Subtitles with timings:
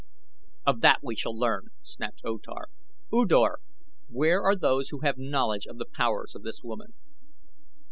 [0.65, 2.69] "Of that we shall learn," snapped O Tar.
[3.13, 3.59] "U Dor,
[4.09, 6.95] where are those who have knowledge of the powers of this woman?"